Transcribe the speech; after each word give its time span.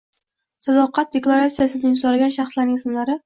Sadoqat 0.67 1.11
deklaratsiyasini 1.17 1.87
imzolagan 1.91 2.35
shaxslarning 2.39 2.81
ismlari 2.81 3.19